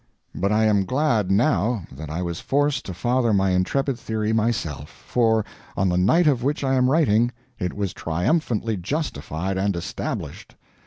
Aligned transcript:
But 0.33 0.51
I 0.51 0.65
am 0.65 0.85
glad 0.85 1.29
now, 1.29 1.83
that 1.91 2.09
I 2.09 2.23
was 2.23 2.39
forced 2.39 2.87
to 2.87 2.93
father 2.95 3.33
my 3.33 3.51
intrepid 3.51 3.99
theory 3.99 4.33
myself, 4.33 4.89
for, 4.89 5.45
on 5.77 5.89
the 5.89 5.95
night 5.99 6.25
of 6.25 6.41
which 6.41 6.63
I 6.63 6.73
am 6.73 6.89
writing, 6.89 7.31
it 7.59 7.75
was 7.75 7.93
triumphantly 7.93 8.77
justified 8.77 9.59
and 9.59 9.75
established. 9.75 10.55